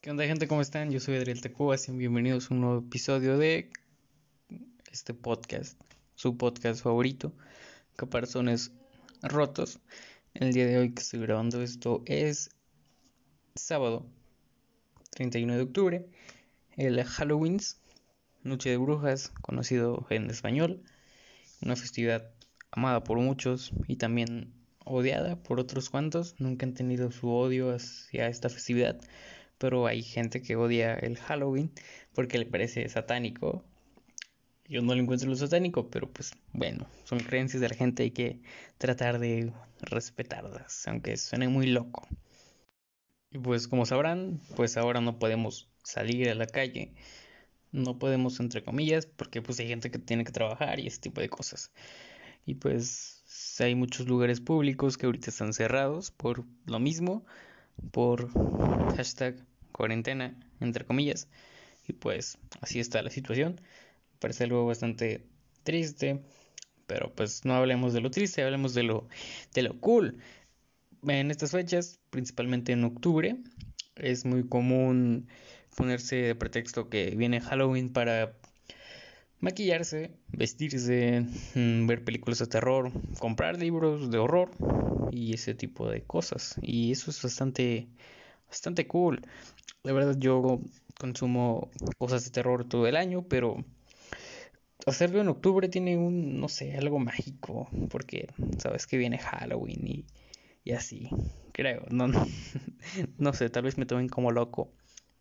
[0.00, 0.46] ¿Qué onda gente?
[0.46, 0.92] ¿Cómo están?
[0.92, 3.72] Yo soy Adriel Tecuba, bienvenidos a un nuevo episodio de
[4.92, 5.80] este podcast,
[6.14, 7.32] su podcast favorito,
[7.96, 8.70] Caparazones
[9.20, 9.80] Rotos.
[10.34, 12.50] El día de hoy que estoy grabando esto es
[13.56, 14.06] sábado
[15.10, 16.06] 31 de octubre,
[16.76, 17.58] el Halloween,
[18.44, 20.84] Noche de Brujas, conocido en español,
[21.62, 22.30] una festividad
[22.70, 26.34] amada por muchos y también odiada por otros cuantos.
[26.38, 29.00] Nunca han tenido su odio hacia esta festividad,
[29.58, 31.72] pero hay gente que odia el Halloween
[32.14, 33.64] porque le parece satánico.
[34.66, 38.10] Yo no le encuentro lo satánico, pero pues bueno, son creencias de la gente, hay
[38.12, 38.40] que
[38.78, 39.52] tratar de
[39.82, 42.08] respetarlas, aunque suene muy loco.
[43.30, 46.94] Y pues como sabrán, pues ahora no podemos salir a la calle,
[47.72, 51.20] no podemos entre comillas, porque pues hay gente que tiene que trabajar y ese tipo
[51.20, 51.72] de cosas.
[52.46, 53.23] Y pues
[53.58, 57.24] hay muchos lugares públicos que ahorita están cerrados por lo mismo,
[57.90, 58.30] por
[58.96, 59.36] hashtag
[59.72, 61.28] cuarentena, entre comillas.
[61.86, 63.60] Y pues así está la situación.
[64.18, 65.26] Parece algo bastante
[65.62, 66.22] triste,
[66.86, 69.08] pero pues no hablemos de lo triste, hablemos de lo,
[69.52, 70.18] de lo cool.
[71.02, 73.36] En estas fechas, principalmente en octubre,
[73.96, 75.28] es muy común
[75.76, 78.36] ponerse de pretexto que viene Halloween para
[79.44, 84.50] maquillarse, vestirse, mm, ver películas de terror, comprar libros de horror
[85.10, 86.56] y ese tipo de cosas.
[86.62, 87.88] Y eso es bastante,
[88.48, 89.20] bastante cool.
[89.82, 90.60] La verdad yo
[90.98, 93.64] consumo cosas de terror todo el año, pero
[94.86, 100.06] hacerlo en octubre tiene un, no sé, algo mágico, porque sabes que viene Halloween y,
[100.64, 101.10] y así,
[101.52, 102.26] creo, no, no,
[103.18, 104.72] no sé, tal vez me tomen como loco,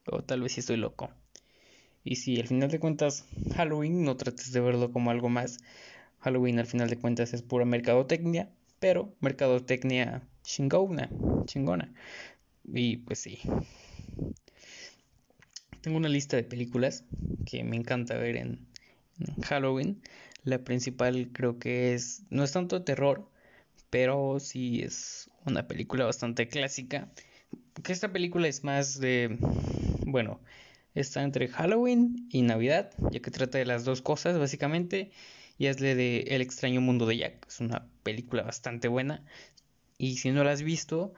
[0.08, 1.12] o tal vez sí estoy loco.
[2.04, 5.59] Y si al final de cuentas Halloween no trates de verlo como algo más,
[6.20, 11.09] Halloween al final de cuentas es pura mercadotecnia, pero mercadotecnia chingona,
[11.46, 11.94] chingona.
[12.66, 13.40] Y pues sí.
[15.81, 17.04] Tengo una lista de películas
[17.46, 18.68] que me encanta ver en,
[19.44, 20.02] Halloween.
[20.44, 23.30] La principal creo que es, no es tanto terror,
[23.90, 27.09] pero sí es una película bastante clásica.
[27.84, 29.38] Que esta película es más de,
[30.06, 30.40] bueno,
[30.96, 35.12] Está entre Halloween y Navidad, ya que trata de las dos cosas básicamente.
[35.58, 37.48] Y es de El extraño mundo de Jack.
[37.48, 39.24] Es una película bastante buena.
[39.98, 41.14] Y si no la has visto,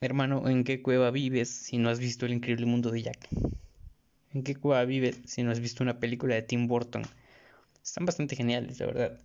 [0.00, 3.28] hermano, ¿en qué cueva vives si no has visto El increíble mundo de Jack?
[4.32, 7.02] ¿En qué cueva vives si no has visto una película de Tim Burton?
[7.82, 9.20] Están bastante geniales, la verdad.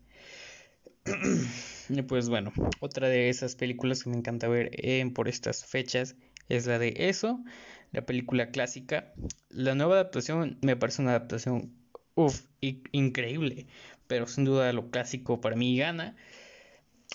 [2.08, 4.72] pues bueno, otra de esas películas que me encanta ver
[5.14, 6.16] por estas fechas
[6.50, 7.44] es la de eso
[7.92, 9.14] la película clásica.
[9.50, 11.74] La nueva adaptación me parece una adaptación
[12.16, 13.68] uff, increíble,
[14.08, 16.16] pero sin duda lo clásico para mí gana,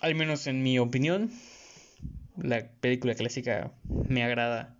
[0.00, 1.30] al menos en mi opinión.
[2.36, 3.72] La película clásica
[4.08, 4.76] me agrada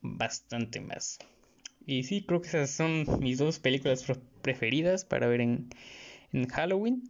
[0.00, 1.18] bastante más.
[1.84, 4.04] Y sí, creo que esas son mis dos películas
[4.40, 5.68] preferidas para ver en,
[6.32, 7.02] en Halloween.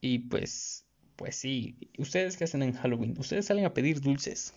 [0.00, 0.84] Y pues,
[1.16, 3.14] pues sí, ¿ustedes qué hacen en Halloween?
[3.18, 4.54] ¿Ustedes salen a pedir dulces?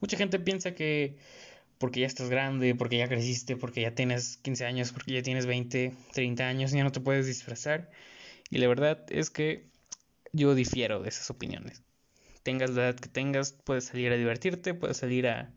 [0.00, 1.16] Mucha gente piensa que
[1.78, 5.46] porque ya estás grande, porque ya creciste, porque ya tienes 15 años, porque ya tienes
[5.46, 7.90] 20, 30 años, ya no te puedes disfrazar.
[8.50, 9.70] Y la verdad es que
[10.32, 11.82] yo difiero de esas opiniones.
[12.42, 15.52] Tengas la edad que tengas, puedes salir a divertirte, puedes salir a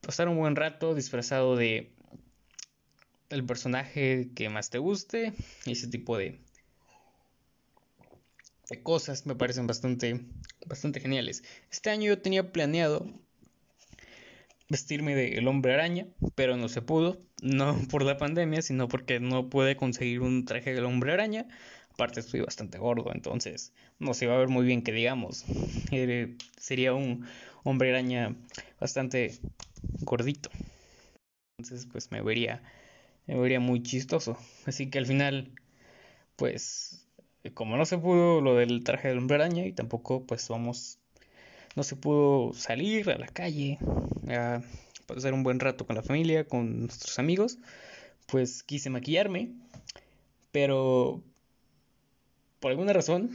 [0.00, 1.92] pasar un buen rato disfrazado de
[3.30, 5.32] el personaje que más te guste
[5.64, 6.38] y ese tipo de,
[8.68, 10.20] de cosas me parecen bastante
[10.66, 11.42] bastante geniales.
[11.70, 13.06] Este año yo tenía planeado
[14.68, 19.20] vestirme de el hombre araña, pero no se pudo, no por la pandemia, sino porque
[19.20, 21.46] no pude conseguir un traje del hombre araña.
[21.92, 25.44] Aparte estoy bastante gordo, entonces no se va a ver muy bien que digamos.
[26.58, 27.26] sería un
[27.64, 28.34] hombre araña
[28.80, 29.38] bastante
[30.00, 30.50] gordito.
[31.58, 32.62] Entonces pues me vería
[33.26, 34.38] me vería muy chistoso.
[34.66, 35.52] Así que al final
[36.36, 37.06] pues
[37.54, 40.98] como no se pudo lo del traje del hombre araña y tampoco pues vamos
[41.76, 43.78] no se pudo salir a la calle
[44.28, 44.60] a
[45.06, 47.58] pasar un buen rato con la familia, con nuestros amigos,
[48.26, 49.52] pues quise maquillarme,
[50.52, 51.22] pero
[52.60, 53.30] por alguna razón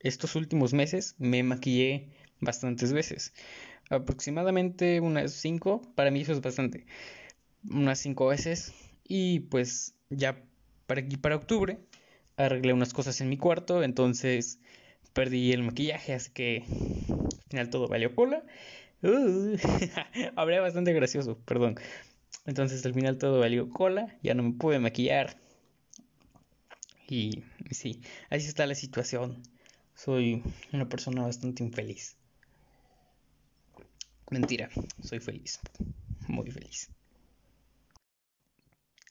[0.00, 2.08] estos últimos meses me maquillé
[2.40, 3.32] bastantes veces,
[3.88, 6.86] aproximadamente unas 5, para mí eso es bastante,
[7.70, 10.42] unas 5 veces y pues ya
[10.86, 11.78] para aquí para octubre
[12.36, 14.58] arreglé unas cosas en mi cuarto, entonces
[15.12, 16.64] perdí el maquillaje, así que
[17.52, 18.42] final todo valió cola.
[19.02, 19.56] Uh,
[20.34, 21.76] bastante gracioso, perdón.
[22.46, 25.36] Entonces al final todo valió cola, ya no me pude maquillar.
[27.08, 28.00] Y, sí,
[28.30, 29.42] así está la situación.
[29.94, 30.42] Soy
[30.72, 32.16] una persona bastante infeliz.
[34.30, 34.70] Mentira,
[35.02, 35.60] soy feliz,
[36.26, 36.88] muy feliz.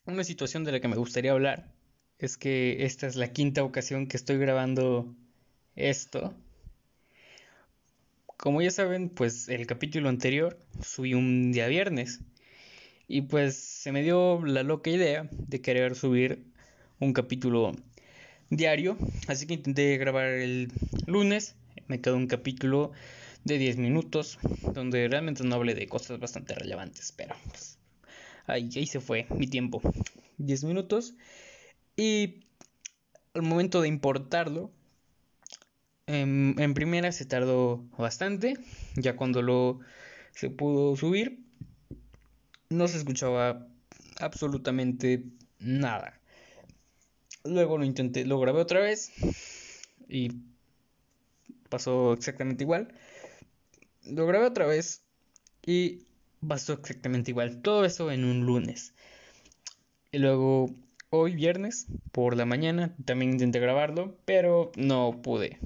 [0.06, 1.72] Una situación de la que me gustaría hablar
[2.18, 5.16] es que esta es la quinta ocasión que estoy grabando
[5.76, 6.34] esto.
[8.38, 12.22] Como ya saben, pues el capítulo anterior subí un día viernes
[13.08, 16.44] y pues se me dio la loca idea de querer subir
[17.00, 17.74] un capítulo
[18.50, 18.98] diario,
[19.28, 20.72] así que intenté grabar el
[21.08, 21.56] lunes,
[21.88, 22.92] me quedó un capítulo
[23.44, 24.40] de 10 minutos,
[24.74, 27.78] donde realmente no hablé de cosas bastante relevantes, pero pues,
[28.46, 29.82] ahí, ahí se fue mi tiempo.
[30.38, 31.14] 10 minutos.
[31.96, 32.46] Y
[33.34, 34.72] al momento de importarlo,
[36.12, 38.58] en, primera se tardó bastante.
[38.96, 39.80] Ya cuando lo
[40.34, 41.40] se pudo subir,
[42.70, 43.68] no se escuchaba
[44.20, 45.24] absolutamente
[45.60, 46.20] nada.
[47.44, 49.12] Luego lo intenté, lo grabé otra vez
[50.08, 50.32] y
[51.70, 52.94] pasó exactamente igual
[54.06, 55.04] lo grabé otra vez
[55.66, 56.04] y
[56.46, 57.62] pasó exactamente igual.
[57.62, 58.94] Todo eso en un lunes.
[60.12, 60.70] Y luego
[61.10, 65.60] hoy viernes por la mañana también intenté grabarlo, pero no pude.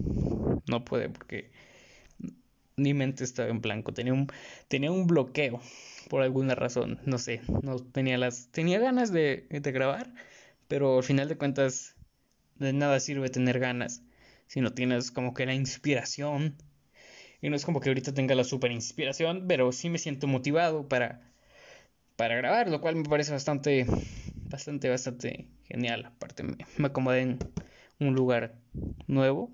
[0.67, 1.51] No pude porque
[2.77, 3.93] mi mente estaba en blanco.
[3.93, 4.27] Tenía un,
[4.67, 5.61] tenía un bloqueo
[6.09, 6.99] por alguna razón.
[7.05, 7.41] No sé.
[7.61, 8.47] No tenía las.
[8.51, 10.13] Tenía ganas de, de grabar.
[10.67, 11.95] Pero al final de cuentas.
[12.57, 14.03] De nada sirve tener ganas.
[14.47, 16.57] Si no tienes como que la inspiración
[17.41, 20.87] y no es como que ahorita tenga la super inspiración, pero sí me siento motivado
[20.89, 21.21] para,
[22.15, 23.85] para grabar, lo cual me parece bastante,
[24.49, 26.05] bastante, bastante genial.
[26.05, 27.39] Aparte me, me acomodé en
[27.99, 28.55] un lugar
[29.07, 29.51] nuevo.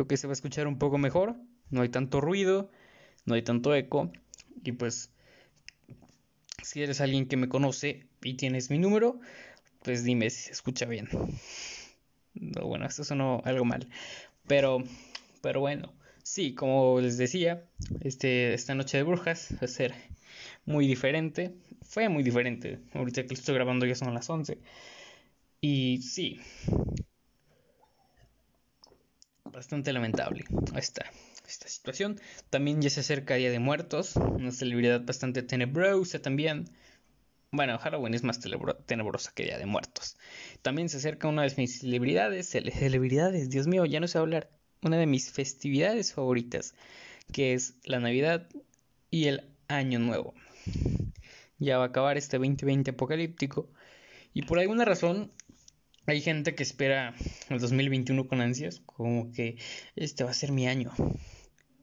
[0.00, 1.36] Creo que se va a escuchar un poco mejor.
[1.68, 2.70] No hay tanto ruido,
[3.26, 4.10] no hay tanto eco.
[4.64, 5.10] Y pues,
[6.62, 9.20] si eres alguien que me conoce y tienes mi número,
[9.82, 11.10] pues dime si se escucha bien.
[12.32, 13.90] No, bueno, esto sonó algo mal.
[14.46, 14.82] Pero,
[15.42, 15.92] pero bueno.
[16.22, 17.68] Sí, como les decía,
[18.00, 19.92] este, esta noche de brujas va a ser
[20.64, 21.52] muy diferente.
[21.82, 22.78] Fue muy diferente.
[22.94, 24.56] Ahorita que lo estoy grabando ya son las 11.
[25.60, 26.40] Y sí.
[29.52, 30.44] Bastante lamentable
[30.76, 31.10] esta,
[31.46, 32.20] esta situación.
[32.50, 34.16] También ya se acerca Día de Muertos.
[34.16, 36.70] Una celebridad bastante tenebrosa también.
[37.50, 40.16] Bueno, Halloween es más tenebrosa que Día de Muertos.
[40.62, 42.48] También se acerca una de mis celebridades.
[42.48, 44.50] Celebridades, Dios mío, ya no sé hablar
[44.82, 46.74] una de mis festividades favoritas,
[47.32, 48.48] que es la Navidad
[49.10, 50.34] y el Año Nuevo.
[51.58, 53.68] Ya va a acabar este 2020 apocalíptico
[54.32, 55.32] y por alguna razón
[56.10, 57.14] hay gente que espera
[57.50, 59.58] el 2021 con ansias, como que
[59.94, 60.90] este va a ser mi año.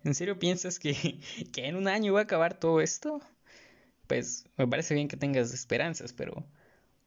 [0.03, 1.21] ¿En serio piensas que,
[1.55, 3.21] en un año va a acabar todo esto?
[4.05, 6.45] Pues me parece bien que tengas esperanzas, pero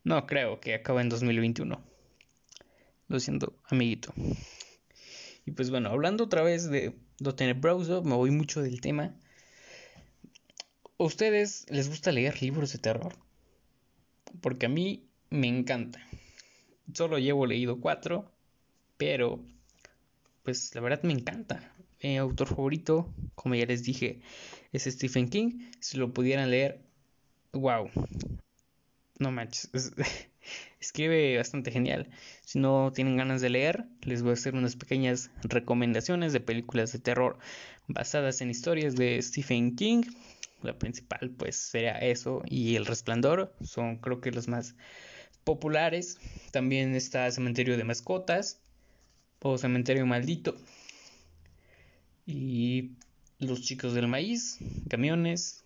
[0.02, 1.84] no creo que acabe en 2021.
[3.08, 4.14] Lo siento, amiguito.
[5.44, 9.14] Y pues bueno, hablando otra vez de lo tenebroso, me voy mucho del tema.
[10.98, 13.14] ¿A ustedes les gusta leer libros de terror?
[14.40, 16.00] Porque a mí me encanta.
[16.94, 18.30] Solo llevo leído cuatro,
[18.96, 19.44] pero
[20.42, 21.72] pues la verdad me encanta.
[22.02, 24.20] Mi autor favorito, como ya les dije,
[24.72, 25.70] es Stephen King.
[25.80, 26.80] Si lo pudieran leer,
[27.52, 27.90] wow.
[29.18, 29.70] No manches.
[30.80, 32.08] escribe bastante genial.
[32.44, 36.92] Si no tienen ganas de leer, les voy a hacer unas pequeñas recomendaciones de películas
[36.92, 37.38] de terror
[37.86, 40.02] basadas en historias de Stephen King.
[40.62, 44.74] La principal pues sería eso y El Resplandor, son creo que los más
[45.50, 46.16] populares.
[46.52, 48.60] También está Cementerio de Mascotas
[49.40, 50.56] o Cementerio Maldito.
[52.24, 52.92] Y
[53.40, 55.64] Los Chicos del Maíz, Camiones.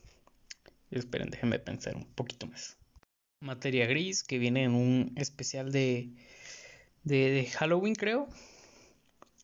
[0.90, 2.78] Esperen, déjenme pensar un poquito más.
[3.40, 6.08] Materia Gris, que viene en un especial de,
[7.02, 8.26] de, Halloween, creo.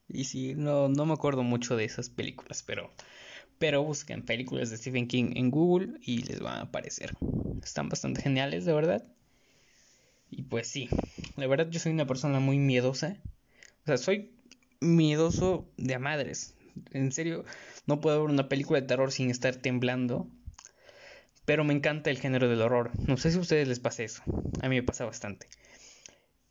[0.09, 2.91] Y sí, no, no me acuerdo mucho de esas películas, pero,
[3.59, 7.13] pero busquen películas de Stephen King en Google y les van a aparecer.
[7.63, 9.05] Están bastante geniales, de verdad.
[10.31, 10.89] Y pues sí,
[11.37, 13.17] la verdad yo soy una persona muy miedosa.
[13.83, 14.33] O sea, soy
[14.81, 16.55] miedoso de a madres.
[16.93, 17.45] En serio,
[17.87, 20.29] no puedo ver una película de terror sin estar temblando
[21.51, 22.93] pero me encanta el género del horror.
[23.09, 24.23] No sé si a ustedes les pasa eso.
[24.63, 25.49] A mí me pasa bastante.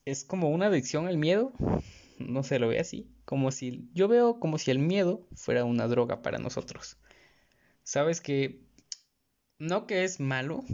[0.03, 1.53] Es como una adicción al miedo.
[2.17, 3.07] No se lo ve así.
[3.23, 3.87] Como si.
[3.93, 6.97] Yo veo como si el miedo fuera una droga para nosotros.
[7.83, 8.59] Sabes que.
[9.57, 10.65] No que es malo.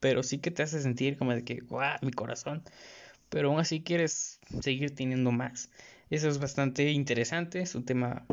[0.00, 1.60] Pero sí que te hace sentir como de que.
[1.60, 1.98] ¡Guau!
[2.02, 2.62] Mi corazón.
[3.28, 5.70] Pero aún así quieres seguir teniendo más.
[6.10, 7.60] Eso es bastante interesante.
[7.60, 8.26] Es un tema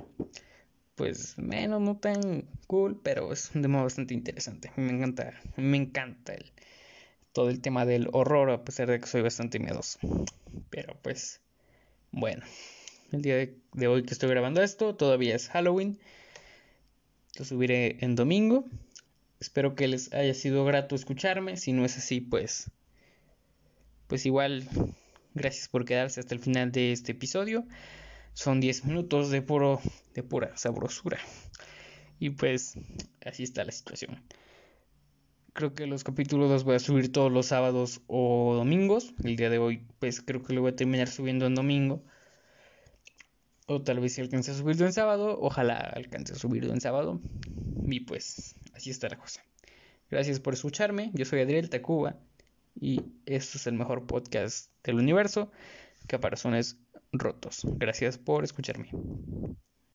[0.98, 4.72] pues menos, no tan cool, pero es un tema bastante interesante.
[4.76, 6.52] Me encanta, me encanta el,
[7.34, 10.00] todo el tema del horror, a pesar de que soy bastante miedoso.
[10.72, 11.40] Pero pues,
[12.12, 12.44] bueno,
[13.12, 16.00] el día de, hoy que estoy grabando esto, todavía es Halloween.
[17.38, 18.66] Lo subiré en domingo.
[19.40, 21.58] Espero que les haya sido grato escucharme.
[21.58, 22.72] Si no es así, pues.
[24.08, 24.68] Pues igual.
[25.34, 27.66] Gracias por quedarse hasta el final de este episodio.
[28.34, 29.80] Son 10 minutos de puro.
[30.14, 31.20] de pura sabrosura.
[32.20, 32.76] Y pues.
[33.26, 34.24] así está la situación.
[35.54, 39.14] Creo que los capítulos los voy a subir todos los sábados o domingos.
[39.24, 42.04] El día de hoy, pues creo que lo voy a terminar subiendo en domingo.
[43.68, 45.38] O tal vez si alcance a subirlo en sábado.
[45.42, 47.20] Ojalá alcance a subirlo en sábado.
[47.86, 49.44] Y pues así está la cosa.
[50.10, 51.12] Gracias por escucharme.
[51.14, 52.16] Yo soy Adriel Tacuba.
[52.80, 55.52] Y este es el mejor podcast del universo.
[56.08, 56.78] Caparazones
[57.12, 57.62] rotos.
[57.78, 58.90] Gracias por escucharme.